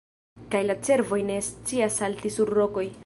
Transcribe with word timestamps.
Kaj 0.53 0.61
la 0.69 0.75
cervoj 0.87 1.19
ne 1.27 1.35
scias 1.49 1.99
salti 2.03 2.33
sur 2.39 2.55
rokoj. 2.61 2.87